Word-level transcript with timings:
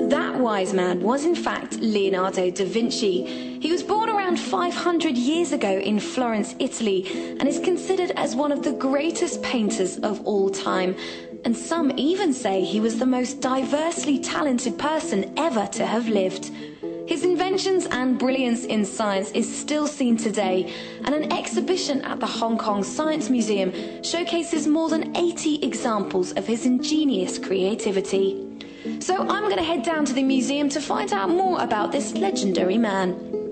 That 0.10 0.40
wise 0.40 0.76
man 0.76 1.02
was, 1.02 1.26
in 1.26 1.34
fact, 1.34 1.80
Leonardo 1.80 2.52
da 2.52 2.66
Vinci. 2.66 3.60
He 3.60 3.72
was 3.72 3.82
born 3.82 4.12
around 4.12 4.40
500 4.40 5.18
years 5.18 5.54
ago 5.54 5.80
in 5.80 6.00
Florence, 6.00 6.54
Italy, 6.60 7.08
and 7.40 7.48
is 7.48 7.58
considered 7.60 8.12
as 8.12 8.36
one 8.36 8.52
of 8.52 8.62
the 8.62 8.74
greatest 8.74 9.42
painters 9.42 9.98
of 9.98 10.22
all 10.28 10.52
time. 10.52 10.96
And 11.44 11.58
some 11.58 11.92
even 11.98 12.34
say 12.34 12.64
he 12.64 12.80
was 12.80 13.00
the 13.00 13.08
most 13.08 13.42
diversely 13.42 14.20
talented 14.20 14.78
person 14.78 15.34
ever 15.36 15.66
to 15.74 15.86
have 15.88 16.08
lived. 16.08 16.52
Inventions 17.58 17.88
and 17.88 18.20
brilliance 18.20 18.66
in 18.66 18.86
science 18.86 19.32
is 19.32 19.52
still 19.52 19.88
seen 19.88 20.16
today, 20.16 20.72
and 21.06 21.16
an 21.16 21.34
exhibition 21.34 22.04
at 22.04 22.20
the 22.20 22.28
Hong 22.28 22.56
Kong 22.56 22.84
Science 22.84 23.32
Museum 23.32 23.74
showcases 24.04 24.68
more 24.68 24.90
than 24.90 25.18
80 25.18 25.66
examples 25.66 26.34
of 26.34 26.46
his 26.46 26.68
ingenious 26.68 27.40
creativity. 27.40 28.46
So 29.00 29.16
I'm 29.28 29.46
going 29.46 29.58
to 29.58 29.64
head 29.64 29.82
down 29.82 30.06
to 30.06 30.14
the 30.14 30.22
museum 30.22 30.70
to 30.70 30.80
find 30.80 31.12
out 31.12 31.32
more 31.32 31.60
about 31.60 31.92
this 31.92 32.14
legendary 32.14 32.78
man. 32.78 33.47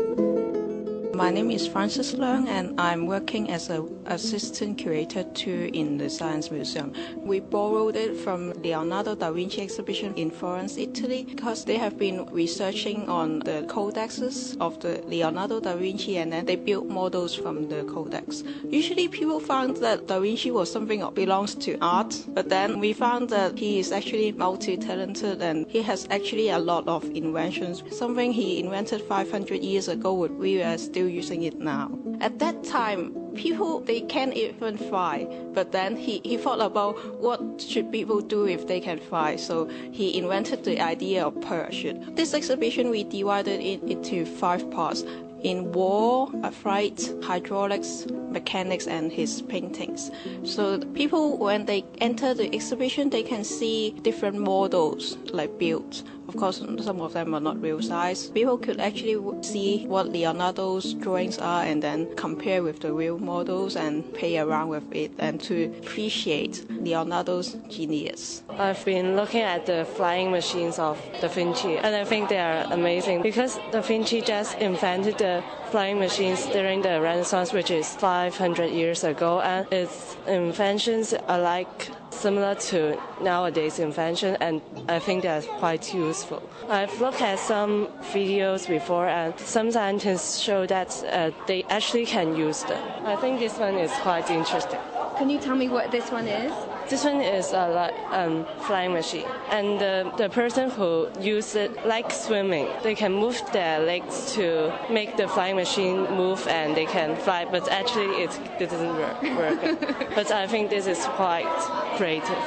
My 1.16 1.32
name 1.32 1.50
is 1.50 1.66
Francis 1.66 2.14
Leung, 2.14 2.50
and 2.50 2.78
I'm 2.78 3.06
working 3.06 3.50
as 3.50 3.70
an 3.70 3.88
assistant 4.06 4.78
curator 4.78 5.24
too 5.24 5.70
in 5.74 5.98
the 5.98 6.10
Science 6.10 6.52
Museum. 6.52 6.92
We 7.16 7.40
borrowed 7.40 7.96
it 7.96 8.18
from 8.18 8.50
the 8.50 8.60
Leonardo 8.60 9.16
da 9.16 9.32
Vinci 9.32 9.62
exhibition 9.62 10.14
in 10.16 10.30
Florence, 10.30 10.76
Italy, 10.78 11.24
because 11.24 11.64
they 11.64 11.78
have 11.78 11.98
been 11.98 12.26
researching 12.34 13.08
on 13.08 13.40
the 13.40 13.66
codexes 13.70 14.58
of 14.60 14.82
the 14.82 15.02
Leonardo 15.08 15.62
da 15.62 15.78
Vinci, 15.78 16.18
and 16.18 16.34
then 16.34 16.46
they 16.46 16.58
built 16.58 16.88
models 16.88 17.34
from 17.34 17.70
the 17.70 17.86
codex. 17.86 18.44
Usually, 18.70 19.08
people 19.08 19.40
found 19.40 19.78
that 19.78 20.08
da 20.08 20.20
Vinci 20.20 20.52
was 20.52 20.70
something 20.70 21.00
that 21.00 21.16
belongs 21.16 21.56
to 21.56 21.78
art, 21.80 22.14
but 22.28 22.50
then 22.50 22.82
we 22.82 22.92
found 22.92 23.30
that 23.30 23.58
he 23.58 23.80
is 23.80 23.94
actually 23.94 24.34
multi-talented, 24.34 25.42
and 25.42 25.66
he 25.70 25.82
has 25.82 26.08
actually 26.12 26.50
a 26.50 26.60
lot 26.60 26.86
of 26.90 27.06
inventions. 27.16 27.84
Something 27.98 28.34
he 28.34 28.60
invented 28.60 29.02
500 29.04 29.64
years 29.64 29.88
ago, 29.88 30.14
would 30.14 30.38
we 30.38 30.62
are 30.62 30.78
still 30.78 31.05
using 31.08 31.44
it 31.44 31.60
now. 31.60 31.98
At 32.22 32.40
that 32.40 32.64
time, 32.64 33.14
people 33.36 33.82
they 33.82 34.02
can't 34.02 34.34
even 34.34 34.78
fly, 34.78 35.28
but 35.54 35.72
then 35.72 35.96
he, 35.96 36.22
he 36.24 36.38
thought 36.38 36.62
about 36.62 37.20
what 37.20 37.62
should 37.62 37.92
people 37.92 38.22
do 38.22 38.46
if 38.48 38.68
they 38.68 38.80
can 38.80 39.00
fly. 39.00 39.36
So 39.36 39.68
he 39.92 40.18
invented 40.18 40.64
the 40.64 40.80
idea 40.82 41.26
of 41.26 41.40
parachute. 41.42 42.16
This 42.16 42.34
exhibition 42.34 42.90
we 42.90 43.04
divided 43.04 43.60
it 43.62 43.84
into 43.84 44.26
five 44.26 44.70
parts 44.72 45.04
in 45.44 45.72
war, 45.74 46.32
flight, 46.52 47.08
hydraulics, 47.22 48.08
mechanics, 48.36 48.86
and 48.86 49.12
his 49.12 49.42
paintings. 49.42 50.12
So 50.44 50.80
people, 50.94 51.38
when 51.38 51.66
they 51.66 51.84
enter 52.00 52.34
the 52.36 52.48
exhibition, 52.54 53.10
they 53.10 53.24
can 53.24 53.44
see 53.44 53.96
different 54.04 54.38
models 54.38 55.18
like 55.32 55.58
built. 55.58 56.04
Of 56.28 56.36
course, 56.38 56.58
some 56.58 57.02
of 57.02 57.14
them 57.14 57.36
are 57.36 57.40
not 57.40 57.62
real 57.62 57.82
size. 57.82 58.30
People 58.30 58.58
could 58.58 58.80
actually 58.80 59.18
see 59.44 59.86
what 59.86 60.08
Leonardo's 60.10 60.94
drawings 60.96 61.38
are 61.38 61.64
and 61.64 61.82
then 61.82 62.14
compare 62.16 62.64
with 62.64 62.80
the 62.80 62.92
real 62.92 63.20
models 63.20 63.76
and 63.76 64.04
play 64.14 64.38
around 64.38 64.70
with 64.70 64.84
it 64.92 65.12
and 65.20 65.40
to 65.42 65.66
appreciate 65.80 66.66
Leonardo's 66.70 67.56
genius. 67.70 68.44
I've 68.50 68.84
been 68.84 69.16
looking 69.16 69.42
at 69.42 69.66
the 69.66 69.86
flying 69.86 70.32
machines 70.32 70.80
of 70.80 71.00
Da 71.22 71.28
Vinci 71.28 71.78
and 71.78 71.96
I 71.96 72.04
think 72.04 72.30
they 72.30 72.40
are 72.40 72.66
amazing 72.74 73.22
because 73.22 73.60
Da 73.72 73.82
Vinci 73.82 74.22
just 74.22 74.58
invented 74.58 75.20
the 75.20 75.44
flying 75.76 76.00
machines 76.00 76.46
during 76.46 76.82
the 76.82 77.02
Renaissance, 77.02 77.52
which 77.52 77.70
is 77.70 77.96
500 77.96 78.72
years 78.72 79.04
ago, 79.04 79.42
and 79.42 79.68
its 79.74 80.16
inventions 80.26 81.14
are 81.28 81.38
like 81.38 81.90
similar 82.12 82.56
to 82.56 82.98
nowadays 83.22 83.78
invention, 83.80 84.38
and 84.40 84.62
I 84.88 85.00
think 85.00 85.24
they're 85.24 85.42
quite 85.42 85.94
useful. 85.94 86.42
I've 86.70 87.02
looked 87.02 87.22
at 87.22 87.40
some 87.40 87.88
videos 88.14 88.70
before, 88.70 89.10
and 89.10 89.38
some 89.38 89.70
scientists 89.70 90.40
show 90.40 90.66
that 90.66 90.90
uh, 91.12 91.32
they 91.46 91.64
actually 91.64 92.06
can 92.06 92.38
use 92.38 92.64
them. 92.64 92.82
I 93.06 93.18
think 93.18 93.42
this 93.42 93.58
one 93.58 93.76
is 93.76 93.92
quite 94.00 94.30
interesting. 94.32 94.80
Can 95.18 95.30
you 95.30 95.40
tell 95.40 95.58
me 95.58 95.68
what 95.68 95.92
this 95.92 96.10
one 96.10 96.30
is? 96.30 96.54
This 96.90 97.04
one 97.04 97.22
is 97.22 97.52
a 97.52 97.68
like, 97.68 97.96
um, 98.12 98.46
flying 98.62 98.94
machine, 98.94 99.26
and 99.50 99.80
the, 99.80 100.12
the 100.18 100.30
person 100.30 100.70
who 100.70 101.10
uses 101.20 101.56
it 101.56 101.86
like 101.86 102.12
swimming. 102.12 102.68
They 102.84 102.94
can 102.94 103.14
move 103.14 103.42
their 103.54 103.80
legs 103.80 104.34
to 104.34 104.72
make 104.90 105.18
the 105.18 105.28
flying 105.28 105.56
machine 105.56 106.04
move, 106.16 106.48
and 106.48 106.76
they 106.78 106.86
can 106.86 107.16
fly. 107.16 107.46
But 107.46 107.68
actually, 107.72 108.24
it, 108.24 108.40
it 108.60 108.70
doesn't 108.70 108.96
work. 108.96 109.22
work. 109.24 109.80
but 110.16 110.32
I 110.32 110.46
think 110.46 110.70
this 110.70 110.86
is 110.86 111.04
quite 111.16 111.50
creative. 111.98 112.38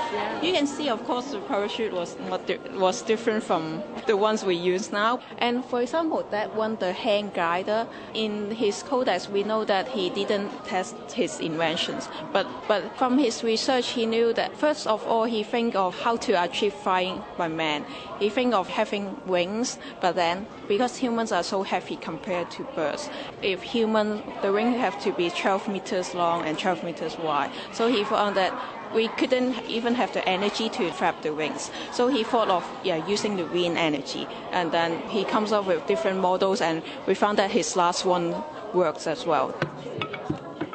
You 0.40 0.52
can 0.52 0.66
see, 0.66 0.88
of 0.88 1.04
course, 1.04 1.32
the 1.32 1.40
parachute 1.40 1.92
was 1.92 2.16
not 2.28 2.46
di- 2.46 2.58
was 2.74 3.02
different 3.02 3.42
from 3.42 3.82
the 4.06 4.16
ones 4.16 4.44
we 4.44 4.54
use 4.54 4.92
now. 4.92 5.20
And 5.38 5.64
for 5.64 5.82
example, 5.82 6.24
that 6.30 6.54
one, 6.54 6.76
the 6.76 6.92
hang 6.92 7.30
glider, 7.30 7.88
in 8.14 8.52
his 8.52 8.84
codex, 8.84 9.28
we 9.28 9.42
know 9.42 9.64
that 9.64 9.88
he 9.88 10.10
didn't 10.10 10.50
test 10.64 10.94
his 11.12 11.40
inventions, 11.40 12.08
but 12.32 12.46
but 12.68 12.96
from 12.96 13.18
his 13.18 13.42
research, 13.42 13.88
he 13.90 14.06
knew 14.06 14.27
that 14.32 14.56
first 14.56 14.86
of 14.86 15.06
all, 15.06 15.24
he 15.24 15.42
think 15.42 15.74
of 15.74 15.98
how 16.00 16.16
to 16.16 16.32
achieve 16.42 16.74
flying 16.74 17.22
by 17.36 17.48
man. 17.48 17.84
He 18.18 18.30
think 18.30 18.54
of 18.54 18.68
having 18.68 19.16
wings, 19.26 19.78
but 20.00 20.14
then 20.14 20.46
because 20.66 20.96
humans 20.96 21.32
are 21.32 21.42
so 21.42 21.62
heavy 21.62 21.96
compared 21.96 22.50
to 22.52 22.64
birds, 22.74 23.08
if 23.42 23.62
human 23.62 24.22
the 24.42 24.52
wing 24.52 24.72
have 24.72 25.00
to 25.02 25.12
be 25.12 25.30
12 25.30 25.68
meters 25.68 26.14
long 26.14 26.44
and 26.44 26.58
12 26.58 26.84
meters 26.84 27.18
wide. 27.18 27.50
So 27.72 27.88
he 27.88 28.04
found 28.04 28.36
that 28.36 28.52
we 28.94 29.08
couldn't 29.08 29.54
even 29.68 29.94
have 29.94 30.12
the 30.12 30.26
energy 30.28 30.68
to 30.70 30.90
flap 30.90 31.22
the 31.22 31.34
wings. 31.34 31.70
So 31.92 32.08
he 32.08 32.24
thought 32.24 32.48
of 32.48 32.64
yeah, 32.82 32.96
using 32.96 33.36
the 33.36 33.44
wind 33.44 33.76
energy. 33.76 34.26
And 34.52 34.72
then 34.72 34.98
he 35.08 35.24
comes 35.24 35.52
up 35.52 35.66
with 35.66 35.86
different 35.86 36.20
models, 36.20 36.60
and 36.60 36.82
we 37.06 37.14
found 37.14 37.38
that 37.38 37.50
his 37.50 37.76
last 37.76 38.04
one 38.04 38.42
works 38.72 39.06
as 39.06 39.26
well. 39.26 39.54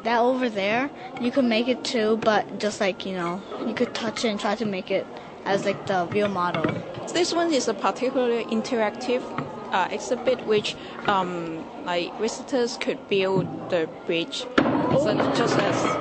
That 0.03 0.19
over 0.19 0.49
there, 0.49 0.91
you 1.19 1.31
could 1.31 1.45
make 1.45 1.67
it 1.67 1.83
too, 1.83 2.17
but 2.17 2.59
just 2.59 2.81
like, 2.81 3.05
you 3.05 3.13
know, 3.15 3.41
you 3.65 3.73
could 3.73 3.93
touch 3.93 4.25
it 4.25 4.29
and 4.29 4.39
try 4.39 4.55
to 4.55 4.65
make 4.65 4.91
it 4.91 5.07
as 5.45 5.65
like 5.65 5.85
the 5.87 6.07
real 6.11 6.27
model. 6.27 6.73
This 7.13 7.33
one 7.33 7.53
is 7.53 7.67
a 7.67 7.73
particularly 7.73 8.45
interactive 8.45 9.21
uh, 9.71 9.87
exhibit 9.91 10.45
which 10.45 10.75
um, 11.07 11.65
like 11.85 12.17
visitors 12.17 12.77
could 12.77 13.07
build 13.07 13.47
the 13.69 13.89
bridge. 14.05 14.45
So 15.03 15.15
just 15.35 15.57
as 15.57 15.97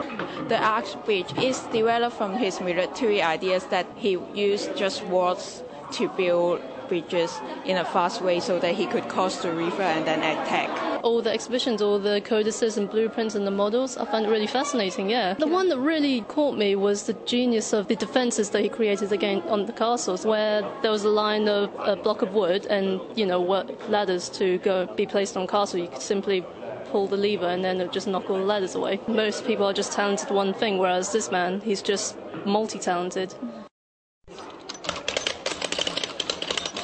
the 0.48 0.58
arch 0.62 0.96
bridge 1.04 1.32
is 1.34 1.60
developed 1.72 2.16
from 2.16 2.38
his 2.38 2.60
military 2.60 3.22
ideas 3.22 3.66
that 3.66 3.86
he 3.96 4.18
used 4.34 4.76
just 4.76 5.06
words 5.06 5.62
to 5.92 6.08
build 6.08 6.60
bridges 6.88 7.40
in 7.64 7.76
a 7.76 7.84
fast 7.84 8.20
way 8.20 8.40
so 8.40 8.58
that 8.58 8.74
he 8.74 8.86
could 8.86 9.08
cross 9.08 9.42
the 9.42 9.52
river 9.52 9.82
and 9.82 10.04
then 10.06 10.18
attack. 10.18 10.81
All 11.02 11.20
the 11.20 11.32
exhibitions, 11.32 11.82
all 11.82 11.98
the 11.98 12.20
codices 12.20 12.78
and 12.78 12.88
blueprints 12.88 13.34
and 13.34 13.44
the 13.44 13.50
models, 13.50 13.96
I 13.96 14.04
find 14.04 14.24
it 14.24 14.28
really 14.28 14.46
fascinating, 14.46 15.10
yeah. 15.10 15.34
The 15.34 15.48
one 15.48 15.68
that 15.70 15.78
really 15.78 16.20
caught 16.22 16.56
me 16.56 16.76
was 16.76 17.04
the 17.04 17.14
genius 17.26 17.72
of 17.72 17.88
the 17.88 17.96
defences 17.96 18.50
that 18.50 18.62
he 18.62 18.68
created 18.68 19.10
again 19.10 19.42
on 19.48 19.66
the 19.66 19.72
castles, 19.72 20.24
where 20.24 20.62
there 20.82 20.92
was 20.92 21.04
a 21.04 21.08
line 21.08 21.48
of 21.48 21.70
a 21.78 21.96
block 21.96 22.22
of 22.22 22.34
wood 22.34 22.66
and, 22.66 23.00
you 23.16 23.26
know, 23.26 23.40
ladders 23.88 24.28
to 24.30 24.58
go 24.58 24.86
be 24.94 25.04
placed 25.04 25.36
on 25.36 25.48
castle. 25.48 25.80
You 25.80 25.88
could 25.88 26.02
simply 26.02 26.44
pull 26.90 27.08
the 27.08 27.16
lever 27.16 27.46
and 27.46 27.64
then 27.64 27.90
just 27.90 28.06
knock 28.06 28.30
all 28.30 28.38
the 28.38 28.44
ladders 28.44 28.74
away. 28.76 29.00
Most 29.08 29.44
people 29.44 29.66
are 29.66 29.72
just 29.72 29.92
talented 29.92 30.30
one 30.30 30.54
thing, 30.54 30.78
whereas 30.78 31.10
this 31.12 31.32
man, 31.32 31.62
he's 31.62 31.82
just 31.82 32.16
multi-talented. 32.44 33.34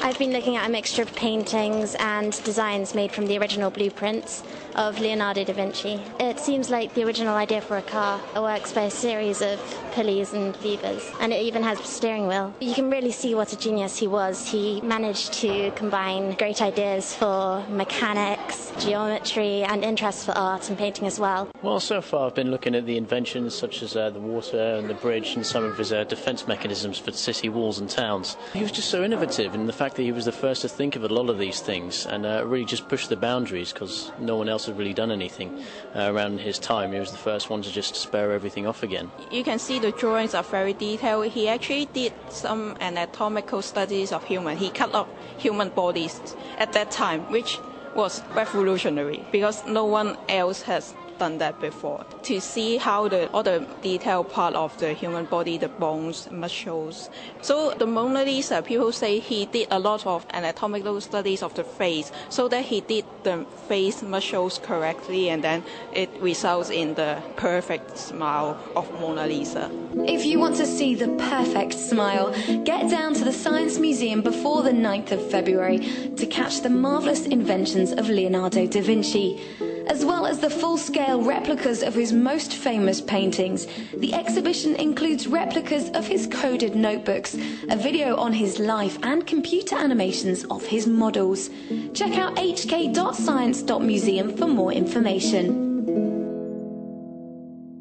I've 0.09 0.17
been 0.17 0.33
looking 0.33 0.55
at 0.55 0.67
a 0.67 0.71
mixture 0.71 1.03
of 1.03 1.15
paintings 1.15 1.93
and 1.99 2.31
designs 2.43 2.95
made 2.95 3.11
from 3.11 3.27
the 3.27 3.37
original 3.37 3.69
blueprints 3.69 4.41
of 4.73 4.99
Leonardo 4.99 5.43
da 5.43 5.53
Vinci. 5.53 6.01
It 6.19 6.39
seems 6.39 6.71
like 6.71 6.95
the 6.95 7.03
original 7.03 7.35
idea 7.35 7.61
for 7.61 7.77
a 7.77 7.83
car 7.83 8.19
works 8.35 8.73
by 8.73 8.85
a 8.85 8.89
series 8.89 9.43
of 9.43 9.59
pulleys 9.91 10.33
and 10.33 10.59
levers, 10.63 11.11
and 11.19 11.31
it 11.31 11.43
even 11.43 11.61
has 11.61 11.79
a 11.79 11.83
steering 11.83 12.25
wheel. 12.25 12.55
You 12.59 12.73
can 12.73 12.89
really 12.89 13.11
see 13.11 13.35
what 13.35 13.53
a 13.53 13.55
genius 13.55 13.97
he 13.99 14.07
was. 14.07 14.49
He 14.49 14.81
managed 14.81 15.33
to 15.33 15.69
combine 15.75 16.31
great 16.33 16.59
ideas 16.59 17.13
for 17.13 17.63
mechanics, 17.69 18.71
geometry, 18.79 19.61
and 19.61 19.83
interest 19.83 20.25
for 20.25 20.31
art 20.31 20.69
and 20.69 20.77
painting 20.77 21.05
as 21.05 21.19
well. 21.19 21.51
Well, 21.61 21.79
so 21.79 22.01
far 22.01 22.25
I've 22.25 22.35
been 22.35 22.49
looking 22.49 22.73
at 22.73 22.87
the 22.87 22.97
inventions 22.97 23.53
such 23.53 23.83
as 23.83 23.95
uh, 23.95 24.09
the 24.09 24.19
water 24.19 24.75
and 24.75 24.89
the 24.89 24.95
bridge 24.95 25.35
and 25.35 25.45
some 25.45 25.63
of 25.65 25.77
his 25.77 25.93
uh, 25.93 26.03
defence 26.05 26.47
mechanisms 26.47 26.97
for 26.97 27.11
city 27.11 27.49
walls 27.49 27.77
and 27.77 27.87
towns. 27.87 28.37
He 28.53 28.63
was 28.63 28.71
just 28.71 28.89
so 28.89 29.03
innovative 29.03 29.53
in 29.53 29.67
the 29.67 29.73
fact 29.73 29.98
he 29.99 30.11
was 30.11 30.25
the 30.25 30.31
first 30.31 30.61
to 30.61 30.69
think 30.69 30.95
of 30.95 31.03
a 31.03 31.07
lot 31.07 31.29
of 31.29 31.37
these 31.37 31.59
things 31.59 32.05
and 32.05 32.25
uh, 32.25 32.43
really 32.45 32.65
just 32.65 32.87
pushed 32.87 33.09
the 33.09 33.15
boundaries 33.15 33.73
because 33.73 34.11
no 34.19 34.35
one 34.35 34.49
else 34.49 34.65
had 34.65 34.77
really 34.77 34.93
done 34.93 35.11
anything 35.11 35.63
uh, 35.95 36.11
around 36.11 36.39
his 36.39 36.57
time. 36.59 36.91
He 36.91 36.99
was 36.99 37.11
the 37.11 37.17
first 37.17 37.49
one 37.49 37.61
to 37.61 37.71
just 37.71 37.95
spare 37.95 38.31
everything 38.31 38.65
off 38.67 38.83
again. 38.83 39.11
You 39.31 39.43
can 39.43 39.59
see 39.59 39.79
the 39.79 39.91
drawings 39.91 40.33
are 40.33 40.43
very 40.43 40.73
detailed. 40.73 41.27
He 41.27 41.47
actually 41.47 41.85
did 41.85 42.13
some 42.29 42.77
anatomical 42.79 43.61
studies 43.61 44.11
of 44.11 44.23
human. 44.23 44.57
He 44.57 44.69
cut 44.69 44.93
up 44.93 45.09
human 45.37 45.69
bodies 45.69 46.19
at 46.57 46.73
that 46.73 46.91
time, 46.91 47.21
which 47.31 47.59
was 47.95 48.21
revolutionary 48.33 49.25
because 49.31 49.65
no 49.65 49.85
one 49.85 50.17
else 50.29 50.61
has 50.63 50.93
done 51.19 51.37
that 51.37 51.59
before. 51.59 52.05
To 52.23 52.41
see 52.41 52.77
how 52.77 53.07
the 53.07 53.31
other 53.33 53.65
detailed 53.81 54.31
part 54.31 54.55
of 54.55 54.77
the 54.79 54.93
human 54.93 55.25
body, 55.25 55.57
the 55.57 55.67
bones, 55.67 56.29
muscles. 56.31 57.09
So 57.41 57.71
the 57.71 57.85
Mona 57.85 58.23
Lisa, 58.23 58.61
people 58.61 58.91
say 58.91 59.19
he 59.19 59.45
did 59.45 59.67
a 59.69 59.79
lot 59.79 60.07
of 60.07 60.25
anatomical 60.31 60.99
studies 61.01 61.43
of 61.43 61.53
the 61.53 61.63
face, 61.63 62.11
so 62.29 62.47
that 62.47 62.65
he 62.65 62.81
did 62.81 63.05
the 63.23 63.45
face 63.67 64.01
muscles 64.01 64.59
correctly, 64.63 65.29
and 65.29 65.43
then 65.43 65.63
it 65.93 66.09
results 66.19 66.69
in 66.69 66.95
the 66.95 67.21
perfect 67.35 67.97
smile 67.97 68.57
of 68.75 68.91
Mona 68.99 69.27
Lisa. 69.27 69.69
If 70.07 70.25
you 70.25 70.39
want 70.39 70.55
to 70.55 70.65
see 70.65 70.95
the 70.95 71.09
perfect 71.29 71.73
smile, 71.73 72.33
get 72.63 72.89
down 72.89 73.13
to 73.15 73.23
the 73.23 73.33
Science 73.33 73.77
Museum 73.77 74.21
before 74.21 74.63
the 74.63 74.71
9th 74.71 75.11
of 75.11 75.29
February 75.29 75.79
to 76.15 76.25
catch 76.25 76.61
the 76.61 76.69
marvellous 76.69 77.25
inventions 77.25 77.91
of 77.91 78.09
Leonardo 78.09 78.65
da 78.65 78.81
Vinci. 78.81 79.39
As 79.87 80.03
well 80.05 80.25
as 80.25 80.39
the 80.39 80.49
full 80.49 80.77
scale 80.77 81.21
replicas 81.21 81.83
of 81.83 81.93
his 81.95 82.13
most 82.13 82.53
famous 82.53 83.01
paintings, 83.01 83.67
the 83.97 84.13
exhibition 84.13 84.75
includes 84.75 85.27
replicas 85.27 85.89
of 85.91 86.07
his 86.07 86.27
coded 86.27 86.75
notebooks, 86.75 87.35
a 87.69 87.75
video 87.75 88.15
on 88.15 88.31
his 88.33 88.59
life, 88.59 88.97
and 89.03 89.25
computer 89.25 89.75
animations 89.77 90.43
of 90.45 90.63
his 90.65 90.85
models. 90.87 91.49
Check 91.93 92.17
out 92.17 92.35
hk.science.museum 92.35 94.37
for 94.37 94.47
more 94.47 94.71
information. 94.71 95.65